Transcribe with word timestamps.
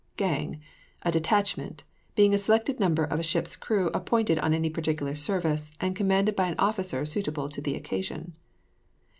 GANG. 0.17 0.59
A 1.03 1.11
detachment; 1.11 1.83
being 2.15 2.33
a 2.33 2.39
selected 2.39 2.79
number 2.79 3.03
of 3.03 3.19
a 3.19 3.23
ship's 3.23 3.55
crew 3.55 3.91
appointed 3.93 4.39
on 4.39 4.51
any 4.51 4.67
particular 4.67 5.13
service, 5.13 5.73
and 5.79 5.95
commanded 5.95 6.35
by 6.35 6.47
an 6.47 6.57
officer 6.57 7.05
suitable 7.05 7.49
to 7.49 7.61
the 7.61 7.75
occasion. 7.75 8.33